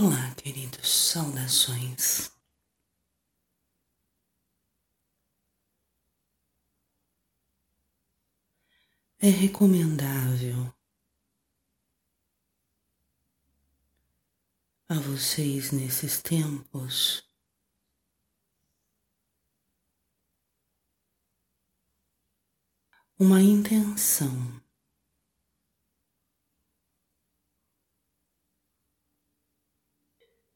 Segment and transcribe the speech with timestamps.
[0.00, 2.30] Olá, queridos, saudações.
[9.18, 10.72] É recomendável
[14.88, 17.28] a vocês nesses tempos
[23.18, 24.62] uma intenção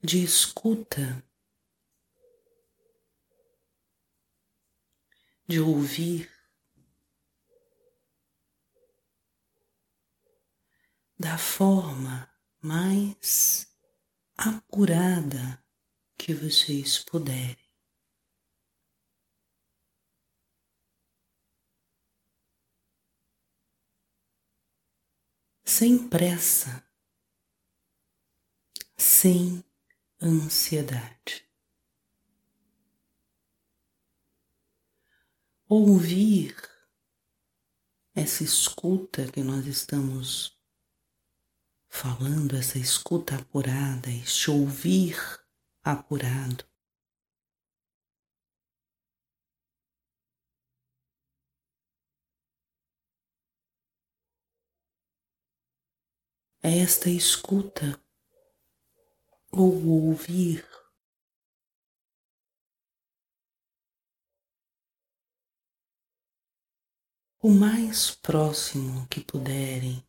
[0.05, 1.25] de escuta,
[5.47, 6.29] de ouvir,
[11.17, 12.29] da forma
[12.61, 13.73] mais
[14.37, 15.65] apurada
[16.19, 17.57] que vocês puderem.
[25.65, 26.85] Sem pressa,
[28.97, 29.65] sem
[30.23, 31.45] ansiedade.
[35.69, 36.55] Ouvir
[38.15, 40.57] essa escuta que nós estamos
[41.89, 45.17] falando, essa escuta apurada, este ouvir
[45.83, 46.65] apurado.
[56.63, 58.02] Esta escuta
[59.53, 60.67] ou ouvir.
[67.39, 70.03] O mais próximo que puderem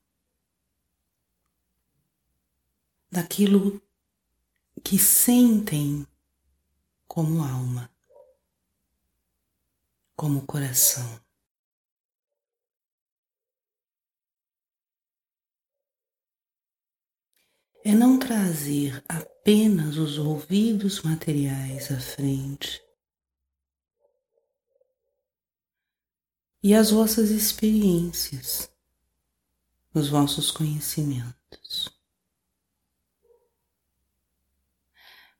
[3.12, 3.82] daquilo
[4.84, 6.08] que sentem
[7.08, 7.92] como alma,
[10.16, 11.23] como coração.
[17.86, 22.82] É não trazer apenas os ouvidos materiais à frente
[26.64, 28.72] e as vossas experiências,
[29.94, 31.90] os vossos conhecimentos.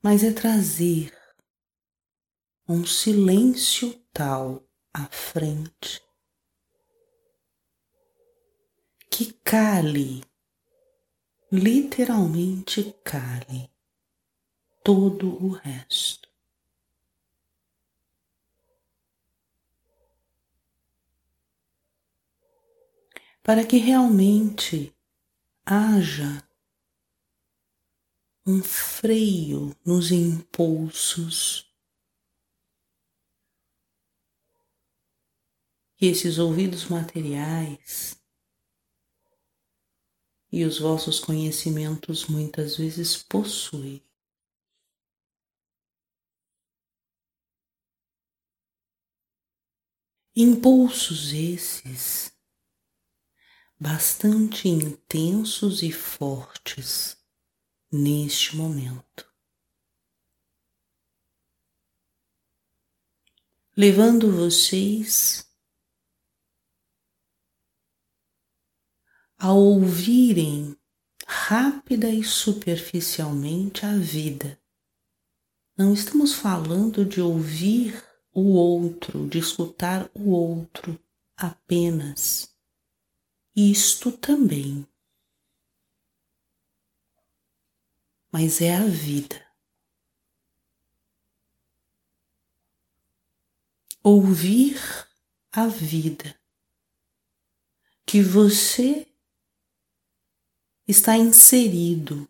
[0.02, 1.16] Mas é trazer
[2.68, 6.04] um silêncio tal à frente
[9.10, 10.22] que cale,
[11.54, 13.70] literalmente cale
[14.82, 16.28] todo o resto.
[23.42, 24.92] Para que realmente
[25.64, 26.42] haja
[28.46, 31.72] um freio nos impulsos
[35.96, 38.23] que esses ouvidos materiais
[40.54, 44.00] e os vossos conhecimentos muitas vezes possuem.
[50.36, 52.32] Impulsos esses
[53.76, 57.16] bastante intensos e fortes
[57.90, 59.28] neste momento.
[63.76, 65.43] Levando vocês
[69.44, 70.74] a ouvirem
[71.26, 74.58] rápida e superficialmente a vida.
[75.76, 78.02] Não estamos falando de ouvir
[78.32, 80.98] o outro, de escutar o outro
[81.36, 82.56] apenas.
[83.54, 84.88] Isto também.
[88.32, 89.46] Mas é a vida.
[94.02, 94.80] Ouvir
[95.52, 96.34] a vida
[98.06, 99.13] que você
[100.86, 102.28] está inserido,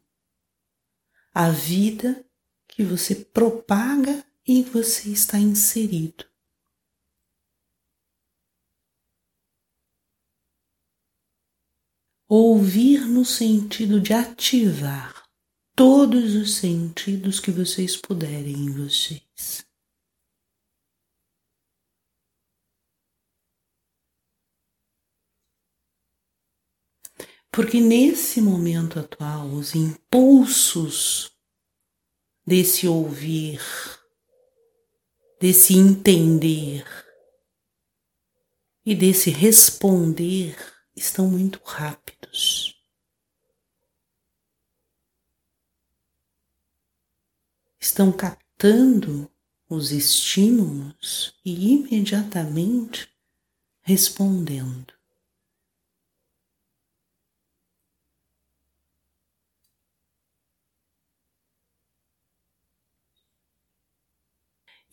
[1.33, 2.25] a vida
[2.69, 6.25] que você propaga e você está inserido.
[12.29, 15.29] Ouvir no sentido de ativar
[15.75, 19.64] todos os sentidos que vocês puderem em vocês.
[27.55, 31.31] Porque nesse momento atual, os impulsos
[32.45, 33.61] desse ouvir
[35.45, 36.87] desse entender
[38.85, 40.57] e desse responder
[40.97, 42.83] estão muito rápidos.
[47.79, 49.31] Estão captando
[49.69, 53.07] os estímulos e imediatamente
[53.83, 54.94] respondendo.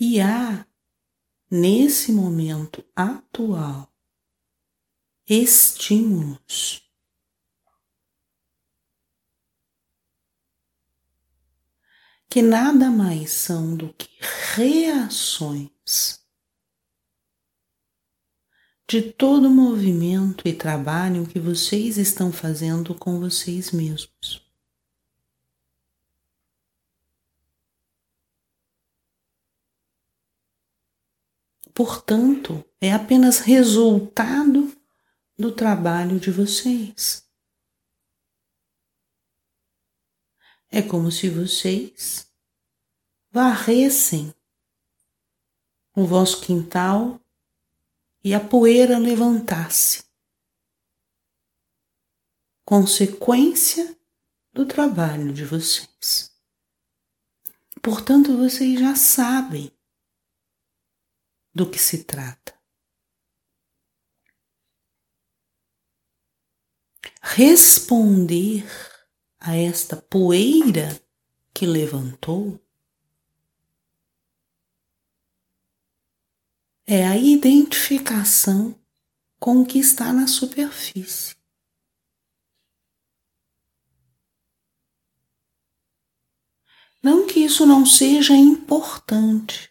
[0.03, 0.65] E há,
[1.47, 3.87] nesse momento atual,
[5.29, 6.91] estímulos
[12.27, 14.09] que nada mais são do que
[14.55, 16.19] reações
[18.89, 24.40] de todo o movimento e trabalho que vocês estão fazendo com vocês mesmos.
[31.73, 34.75] Portanto, é apenas resultado
[35.37, 37.25] do trabalho de vocês.
[40.69, 42.27] É como se vocês
[43.31, 44.33] varressem
[45.95, 47.19] o vosso quintal
[48.23, 50.03] e a poeira levantasse.
[52.63, 53.97] Consequência
[54.53, 56.31] do trabalho de vocês.
[57.81, 59.71] Portanto, vocês já sabem
[61.53, 62.59] do que se trata.
[67.21, 68.65] Responder
[69.39, 71.01] a esta poeira
[71.53, 72.59] que levantou
[76.85, 78.77] é a identificação
[79.39, 81.35] com o que está na superfície.
[87.01, 89.70] Não que isso não seja importante,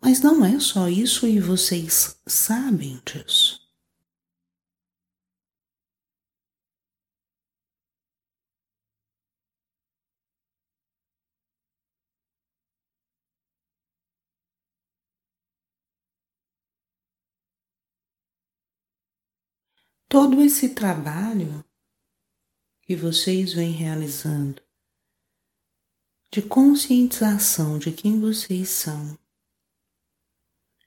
[0.00, 3.68] mas não é só isso e vocês sabem disso.
[20.08, 21.62] todo esse trabalho
[22.82, 24.62] que vocês vêm realizando
[26.32, 29.18] de conscientização de quem vocês são,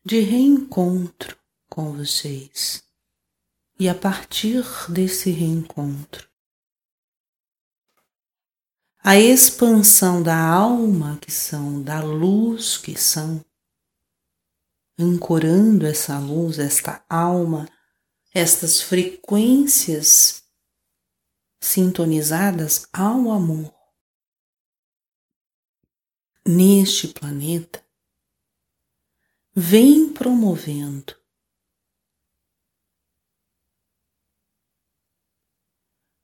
[0.03, 1.37] de reencontro
[1.69, 2.83] com vocês.
[3.79, 6.29] E a partir desse reencontro,
[9.03, 13.43] a expansão da alma que são, da luz que são,
[14.99, 17.67] ancorando essa luz, esta alma
[18.33, 20.43] estas frequências
[21.59, 23.73] sintonizadas ao amor.
[26.45, 27.80] Neste planeta
[29.53, 31.15] vem promovendo.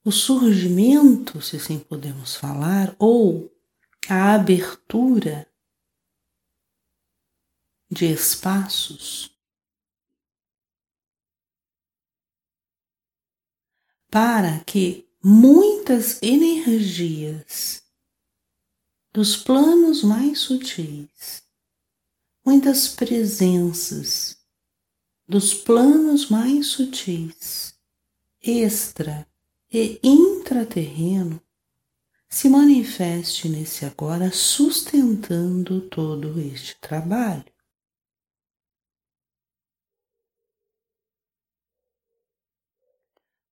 [0.04, 3.54] O surgimento, se assim podemos falar, ou
[4.08, 5.46] a abertura
[7.90, 9.38] de espaços
[14.10, 17.82] para que muitas energias
[19.12, 21.47] dos planos mais sutis,
[22.48, 24.38] muitas presenças
[25.28, 27.78] dos planos mais sutis,
[28.40, 29.28] extra
[29.70, 31.42] e intraterreno,
[32.26, 37.44] se manifeste nesse agora sustentando todo este trabalho.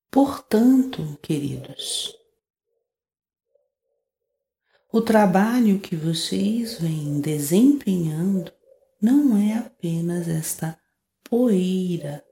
[0.09, 2.17] Portanto, queridos,
[4.91, 8.56] o trabalho que vocês vêm desempenhando
[9.01, 10.79] não é apenas esta
[11.23, 12.25] poeira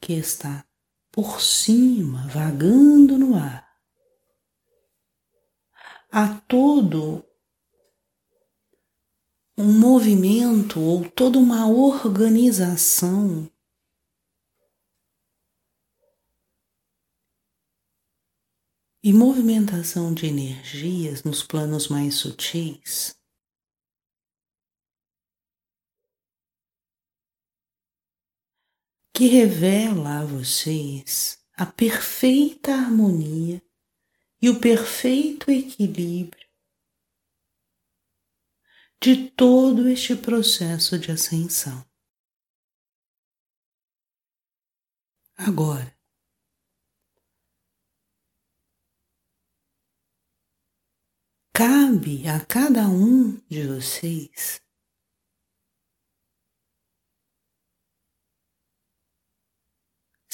[0.00, 0.66] que está
[1.10, 3.64] por cima, vagando no ar.
[6.10, 7.24] Há todo
[9.56, 13.50] um movimento ou toda uma organização
[19.02, 23.14] e movimentação de energias nos planos mais sutis.
[29.16, 33.62] Que revela a vocês a perfeita harmonia
[34.42, 36.44] e o perfeito equilíbrio
[39.00, 41.86] de todo este processo de ascensão.
[45.36, 45.96] Agora,
[51.52, 54.63] cabe a cada um de vocês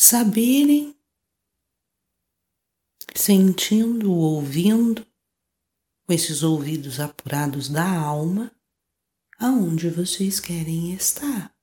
[0.03, 0.97] saberem,
[3.15, 5.07] sentindo, ouvindo,
[6.07, 8.51] com esses ouvidos apurados da alma,
[9.39, 11.55] aonde vocês querem estar.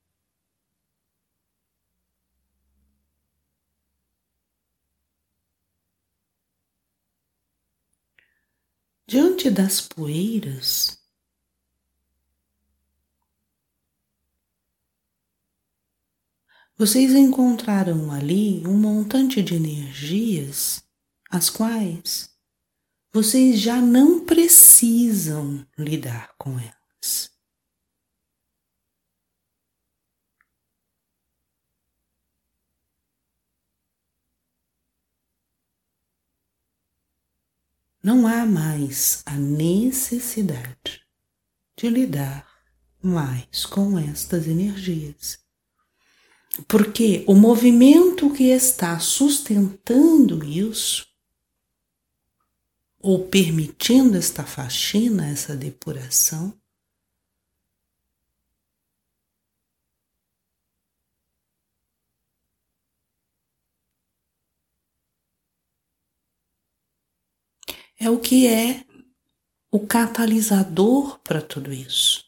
[9.04, 11.02] diante das poeiras,
[16.78, 20.80] vocês encontrarão ali um montante de energias
[21.28, 22.30] as quais
[23.12, 27.32] vocês já não precisam lidar com elas.
[38.00, 41.02] Não há mais a necessidade
[41.76, 42.48] de lidar
[43.02, 45.47] mais com estas energias.
[46.66, 51.06] Porque o movimento que está sustentando isso
[53.00, 56.52] ou permitindo esta faxina, essa depuração,
[68.00, 68.84] é o que é
[69.70, 72.27] o catalisador para tudo isso.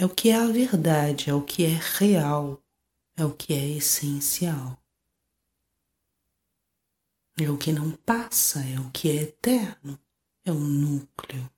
[0.00, 2.64] É o que é a verdade, é o que é real,
[3.18, 4.82] é o que é essencial.
[7.38, 10.00] É o que não passa, é o que é eterno,
[10.42, 11.52] é o núcleo.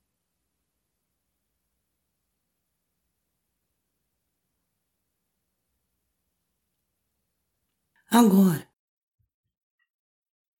[8.11, 8.68] Agora,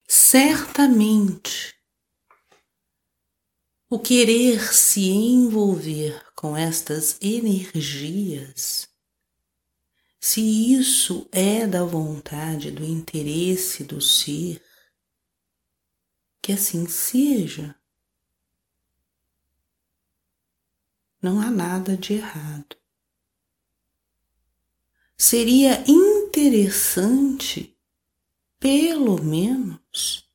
[0.07, 1.75] certamente,
[3.89, 8.89] o querer se envolver com estas energias,
[10.19, 10.41] se
[10.73, 14.61] isso é da vontade, do interesse do ser,
[16.41, 17.73] que assim seja.
[21.21, 22.75] Não há nada de errado.
[25.17, 27.73] Seria interessante,
[28.59, 30.29] pelo menos,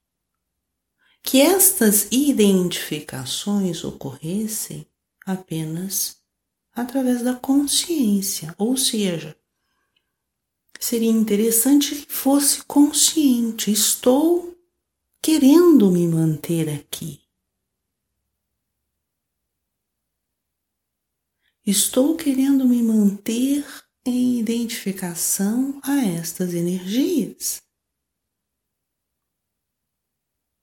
[1.23, 4.89] que estas identificações ocorressem
[5.29, 6.19] apenas
[6.75, 9.37] através da consciência, ou seja,
[10.79, 14.57] seria interessante que fosse consciente, estou
[15.21, 17.21] querendo me manter aqui.
[21.67, 23.67] Estou querendo me manter
[24.07, 27.63] em identificação a estas energias.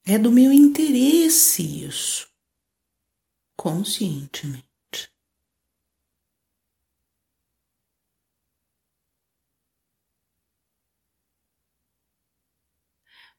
[0.04, 2.28] É do meu interesse isso,
[3.66, 4.64] conscientemente.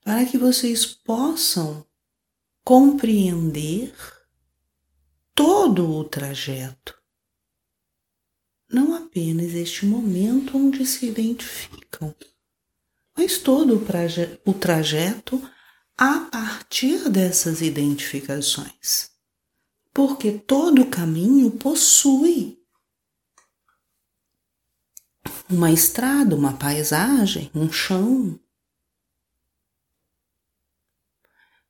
[0.02, 1.85] para que vocês possam
[2.64, 3.92] compreender
[5.35, 6.97] todo o trajeto,
[8.68, 12.14] não apenas este momento onde se identificam,
[13.16, 13.85] mas todo
[14.45, 15.50] o trajeto
[15.97, 19.16] a partir dessas identificações.
[19.97, 22.62] Porque todo caminho possui
[25.49, 28.38] uma estrada, uma paisagem, um chão,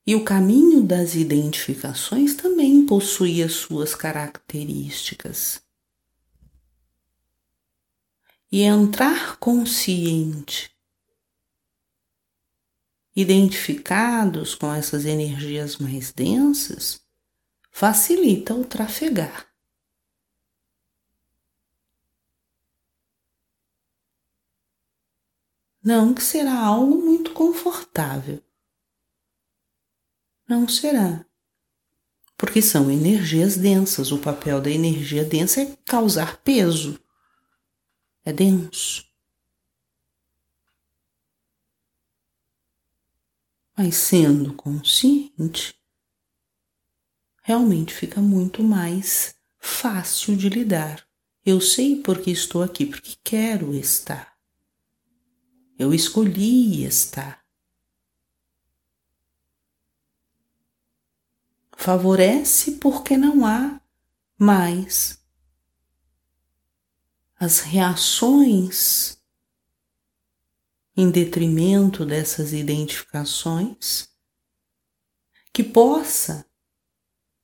[0.05, 5.61] E o caminho das identificações também possui as suas características.
[8.49, 10.71] E entrar consciente,
[13.13, 17.05] identificados com essas energias mais densas,
[17.79, 19.47] facilita o trafegar.
[25.83, 28.43] Não que será algo muito confortável,
[30.49, 31.23] não será.
[32.35, 34.11] Porque são energias densas.
[34.11, 36.99] O papel da energia densa é causar peso.
[38.25, 39.05] É denso.
[43.77, 45.76] Mas sendo consciente,
[47.47, 51.07] realmente fica muito mais fácil de lidar.
[51.45, 54.37] Eu sei porque estou aqui, porque quero estar.
[55.79, 57.41] Eu escolhi estar.
[61.77, 63.79] favorece porque não há
[64.37, 65.23] mais
[67.39, 69.21] as reações
[70.95, 74.09] em detrimento dessas identificações
[75.53, 76.46] que possa,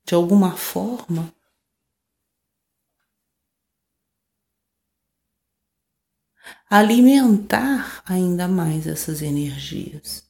[0.05, 1.33] de alguma forma,
[6.69, 10.27] alimentar ainda mais essas energias.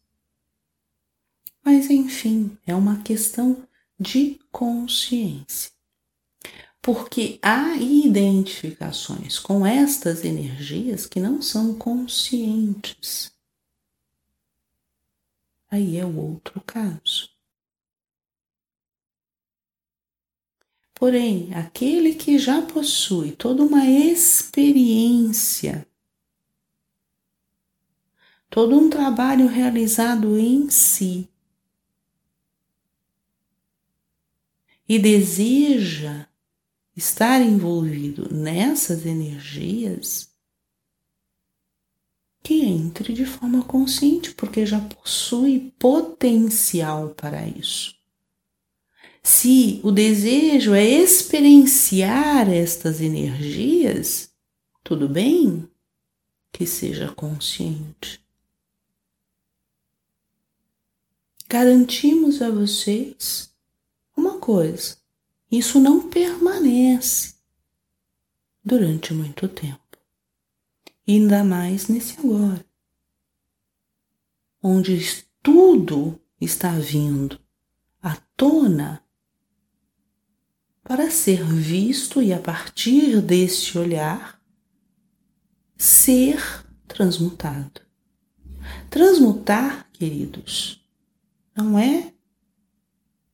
[1.63, 3.67] Mas enfim, é uma questão
[3.99, 5.71] de consciência.
[6.81, 13.31] Porque há identificações com estas energias que não são conscientes.
[15.71, 17.32] Aí é o outro caso.
[21.03, 25.85] Porém, aquele que já possui toda uma experiência
[28.49, 31.27] todo um trabalho realizado em si
[34.87, 36.25] e deseja
[36.95, 40.33] estar envolvido nessas energias,
[42.41, 48.01] que entre de forma consciente, porque já possui potencial para isso.
[49.23, 54.29] Se o desejo é experienciar estas energias,
[54.83, 55.67] tudo bem
[56.51, 58.21] que seja consciente.
[61.47, 63.53] Garantimos a vocês
[64.15, 64.97] uma coisa:
[65.49, 67.35] isso não permanece
[68.63, 69.79] durante muito tempo.
[71.07, 72.65] Ainda mais nesse agora,
[74.61, 77.39] onde tudo está vindo
[78.01, 79.02] à tona
[80.83, 84.41] para ser visto e a partir deste olhar
[85.77, 86.41] ser
[86.87, 87.81] transmutado.
[88.89, 90.85] Transmutar, queridos,
[91.55, 92.13] não é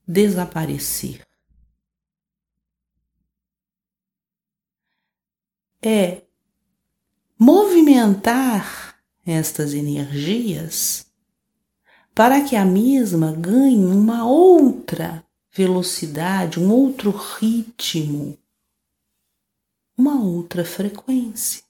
[0.07, 1.25] desaparecer.
[5.81, 6.23] É
[7.37, 11.05] movimentar estas energias
[12.13, 18.37] para que a mesma ganhe uma outra velocidade, um outro ritmo,
[19.97, 21.63] uma outra frequência.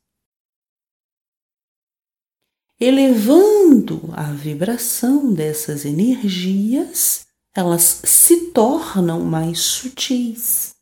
[2.80, 10.76] Elevando a vibração dessas energias, elas se tornam mais sutis.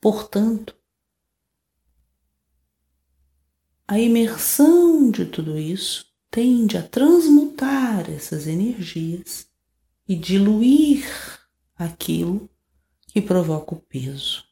[0.00, 0.76] Portanto,
[3.88, 9.51] a imersão de tudo isso tende a transmutar essas energias
[10.08, 11.06] e diluir
[11.76, 12.48] aquilo
[13.06, 14.44] que provoca o peso.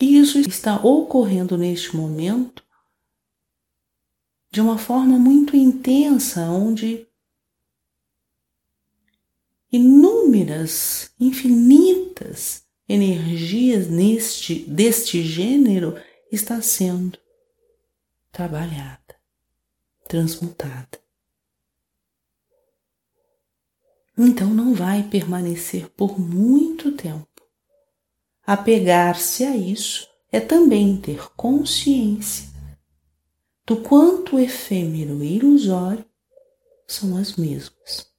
[0.00, 2.64] E isso está ocorrendo neste momento
[4.50, 7.06] de uma forma muito intensa, onde
[9.70, 16.00] inúmeras, infinitas energias neste deste gênero
[16.32, 17.18] está sendo
[18.32, 19.16] trabalhada,
[20.08, 21.07] transmutada.
[24.18, 27.28] Então não vai permanecer por muito tempo.
[28.44, 32.48] Apegar-se a isso é também ter consciência
[33.64, 36.04] do quanto efêmero e ilusório
[36.86, 38.10] são as mesmas.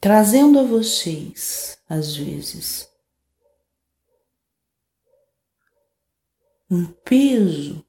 [0.00, 2.88] Trazendo a vocês, às vezes,
[6.70, 7.84] um peso,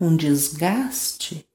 [0.00, 1.45] um desgaste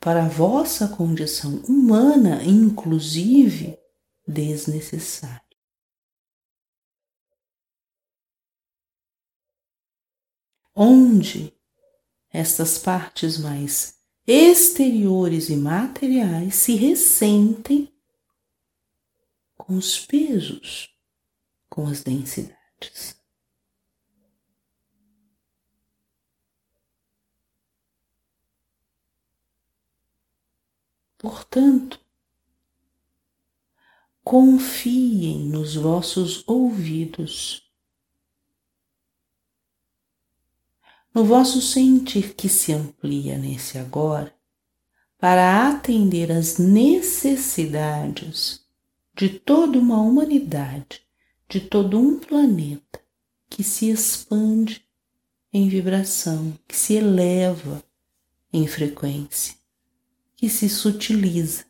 [0.00, 3.78] para a vossa condição humana, inclusive
[4.26, 5.40] desnecessário.
[10.74, 11.54] Onde
[12.32, 17.92] estas partes mais exteriores e materiais se ressentem
[19.58, 20.88] com os pesos,
[21.68, 23.19] com as densidades.
[31.20, 32.00] Portanto,
[34.24, 37.70] confiem nos vossos ouvidos,
[41.14, 44.34] no vosso sentir que se amplia nesse agora,
[45.18, 48.66] para atender às necessidades
[49.14, 51.06] de toda uma humanidade,
[51.46, 52.98] de todo um planeta
[53.46, 54.82] que se expande
[55.52, 57.84] em vibração, que se eleva
[58.50, 59.59] em frequência
[60.40, 61.66] que se sutiliza.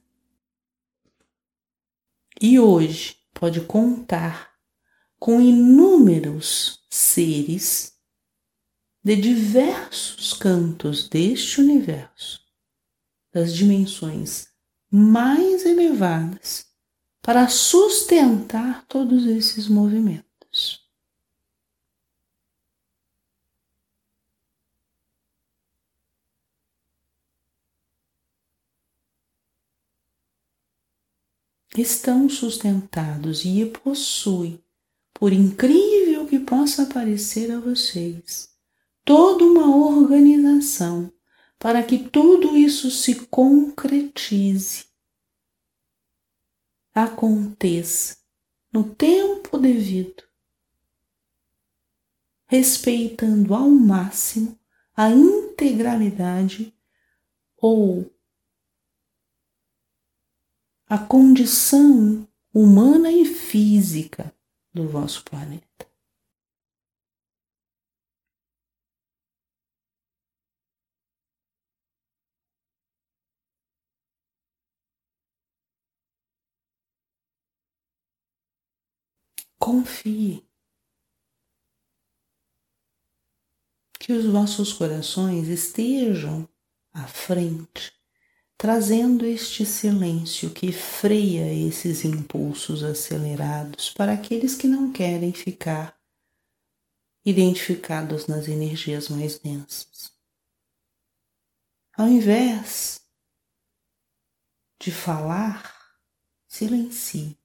[2.40, 4.52] E hoje pode contar
[5.18, 7.94] com inúmeros seres
[9.02, 12.40] de diversos cantos deste universo,
[13.32, 14.46] das dimensões
[14.88, 16.66] mais elevadas,
[17.20, 20.29] para sustentar todos esses movimentos.
[31.76, 34.62] Estão sustentados e possuem,
[35.14, 38.50] por incrível que possa parecer a vocês,
[39.04, 41.12] toda uma organização
[41.58, 44.86] para que tudo isso se concretize,
[46.94, 48.16] aconteça
[48.72, 50.22] no tempo devido,
[52.46, 54.58] respeitando ao máximo
[54.96, 56.74] a integralidade
[57.56, 58.10] ou
[60.92, 64.34] a condição humana e física
[64.74, 65.86] do vosso planeta.
[79.60, 80.44] Confie
[84.00, 86.48] que os vossos corações estejam
[86.92, 87.99] à frente
[88.60, 95.98] trazendo este silêncio que freia esses impulsos acelerados para aqueles que não querem ficar
[97.24, 100.12] identificados nas energias mais densas.
[101.96, 103.00] Ao invés
[104.78, 105.74] de falar,
[106.46, 107.38] silencie.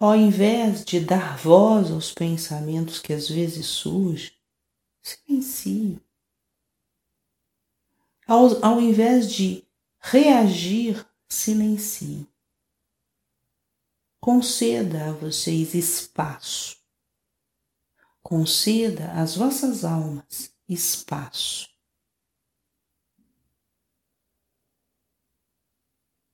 [0.00, 4.32] Ao invés de dar voz aos pensamentos que às vezes surgem,
[5.00, 6.02] silencie.
[8.26, 9.66] Ao, ao invés de
[9.98, 12.28] reagir, silencie.
[14.20, 16.76] Conceda a vocês espaço.
[18.22, 21.68] Conceda às vossas almas espaço.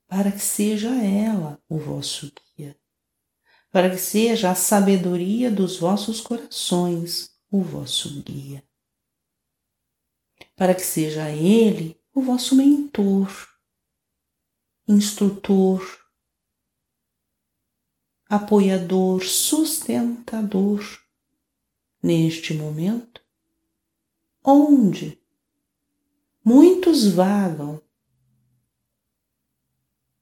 [0.07, 2.79] Para que seja ela o vosso guia,
[3.70, 8.68] para que seja a sabedoria dos vossos corações o vosso guia
[10.59, 13.31] para que seja Ele o vosso mentor,
[14.88, 15.81] instrutor,
[18.29, 20.83] apoiador, sustentador
[22.03, 23.23] neste momento,
[24.44, 25.23] onde
[26.44, 27.81] muitos vagam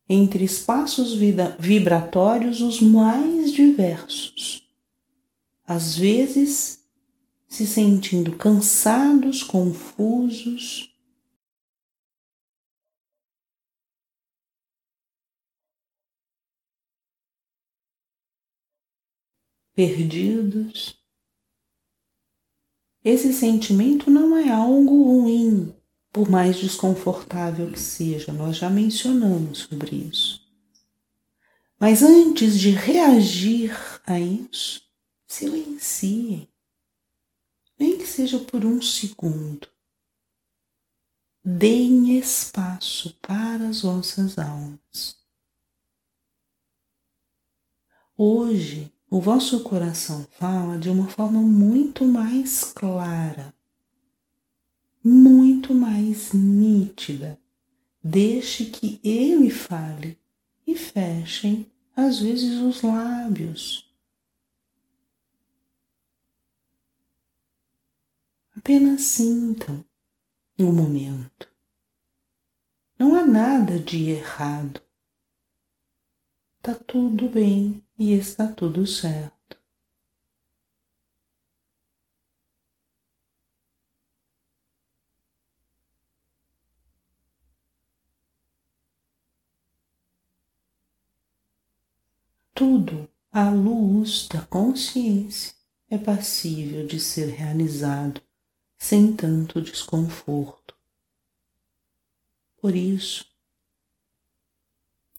[0.07, 1.15] entre espaços
[1.59, 4.69] vibratórios os mais diversos,
[5.67, 6.86] às vezes
[7.57, 10.95] se sentindo cansados, confusos.
[19.75, 21.03] Perdidos.
[23.03, 25.75] Esse sentimento não é algo ruim,
[26.13, 30.47] por mais desconfortável que seja, nós já mencionamos sobre isso.
[31.81, 34.83] Mas antes de reagir a isso,
[35.27, 36.47] silenciem
[37.79, 39.69] nem que seja por um segundo.
[41.45, 45.17] Deem espaço para as vossas almas.
[48.17, 53.55] Hoje, o vosso coração fala de uma forma muito mais clara,
[55.05, 57.39] muito mais nítida.
[58.03, 60.19] Deixe que ele fale
[60.67, 63.86] e fechem, às vezes, os lábios
[68.67, 69.85] Apenas sintam
[70.59, 71.49] o momento.
[72.99, 74.83] Não há nada de errado.
[76.59, 79.57] Está tudo bem e está tudo certo.
[92.53, 95.55] Tudo à luz da consciência
[95.89, 98.26] é passível de ser realizado
[98.79, 100.75] sem tanto desconforto.
[102.61, 103.27] Por isso,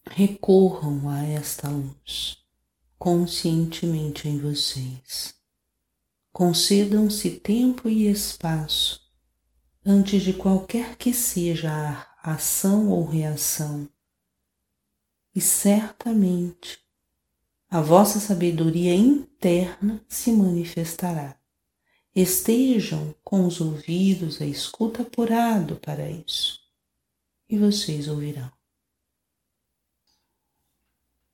[0.10, 2.38] recorram a esta luz
[2.98, 5.36] conscientemente em vocês.
[6.32, 9.02] Concedam-se tempo e espaço
[9.86, 13.88] antes de qualquer que seja a ação ou reação,
[15.34, 16.80] e certamente
[17.70, 21.39] a vossa sabedoria interna se manifestará
[22.21, 26.60] estejam com os ouvidos, a escuta apurado para isso,
[27.47, 28.57] e vocês ouvirão.